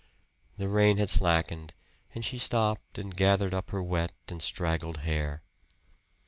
[0.57, 1.75] The rain had slackened
[2.15, 5.43] and she stopped and gathered up her wet and straggled hair.